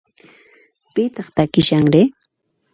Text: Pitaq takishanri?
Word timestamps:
Pitaq 0.93 1.27
takishanri? 1.35 2.03